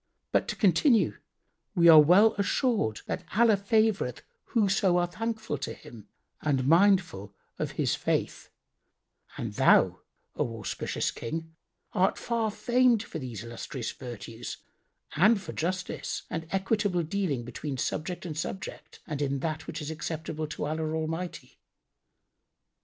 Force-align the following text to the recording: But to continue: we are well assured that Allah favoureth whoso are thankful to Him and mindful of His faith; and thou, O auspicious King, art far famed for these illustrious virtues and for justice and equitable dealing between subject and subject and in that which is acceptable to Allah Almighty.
But 0.31 0.47
to 0.47 0.55
continue: 0.55 1.17
we 1.75 1.87
are 1.87 1.99
well 2.01 2.33
assured 2.39 3.01
that 3.05 3.23
Allah 3.37 3.55
favoureth 3.55 4.23
whoso 4.45 4.97
are 4.97 5.05
thankful 5.05 5.59
to 5.59 5.73
Him 5.73 6.07
and 6.41 6.65
mindful 6.67 7.35
of 7.59 7.73
His 7.73 7.93
faith; 7.93 8.49
and 9.37 9.53
thou, 9.53 9.99
O 10.35 10.57
auspicious 10.57 11.11
King, 11.11 11.55
art 11.93 12.17
far 12.17 12.49
famed 12.49 13.03
for 13.03 13.19
these 13.19 13.43
illustrious 13.43 13.91
virtues 13.91 14.57
and 15.15 15.39
for 15.39 15.53
justice 15.53 16.23
and 16.31 16.47
equitable 16.51 17.03
dealing 17.03 17.43
between 17.45 17.77
subject 17.77 18.25
and 18.25 18.35
subject 18.35 19.01
and 19.05 19.21
in 19.21 19.37
that 19.41 19.67
which 19.67 19.83
is 19.83 19.91
acceptable 19.91 20.47
to 20.47 20.65
Allah 20.65 20.95
Almighty. 20.95 21.59